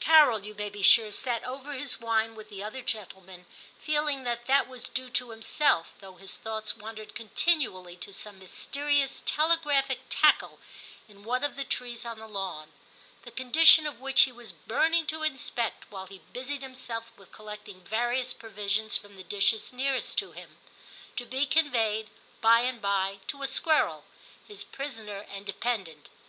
Carol, 0.00 0.44
you 0.44 0.52
may 0.52 0.68
be 0.68 0.82
sure, 0.82 1.12
sat 1.12 1.44
over 1.44 1.72
his 1.72 2.00
wine 2.00 2.30
II 2.30 2.34
TIM 2.34 2.34
29 2.34 2.36
with 2.38 2.48
the 2.48 2.64
other 2.64 2.82
gentlemen, 2.82 3.46
feeling 3.78 4.24
that 4.24 4.46
that 4.48 4.66
was 4.66 4.88
due 4.88 5.08
to 5.10 5.30
himself, 5.30 5.92
though 6.00 6.16
his 6.16 6.36
thoughts 6.36 6.76
wandered 6.76 7.14
continually 7.14 7.94
to 7.98 8.12
some 8.12 8.40
mysterious 8.40 9.22
telegraphic 9.24 10.00
tackle 10.10 10.58
in 11.08 11.22
one 11.22 11.44
of 11.44 11.54
the 11.54 11.62
trees 11.62 12.04
on 12.04 12.18
the 12.18 12.26
lawn, 12.26 12.72
the 13.22 13.30
condition 13.30 13.86
of 13.86 14.00
which 14.00 14.22
he 14.22 14.32
was 14.32 14.50
burning 14.50 15.06
to 15.06 15.22
inspect, 15.22 15.88
while 15.88 16.06
he 16.08 16.20
busied 16.32 16.62
himself 16.62 17.12
with 17.16 17.30
collecting 17.30 17.84
various 17.84 18.32
provisions 18.34 18.96
from 18.96 19.14
the 19.14 19.22
dishes 19.22 19.72
nearest 19.72 20.18
to 20.18 20.32
him, 20.32 20.58
to 21.14 21.24
be 21.24 21.46
conveyed, 21.46 22.10
by 22.40 22.62
and 22.62 22.82
by, 22.82 23.20
to 23.28 23.40
a 23.40 23.46
squirrel, 23.46 24.04
his 24.48 24.64
prisoner 24.64 25.18
and 25.30 25.46
dependant. 25.46 26.08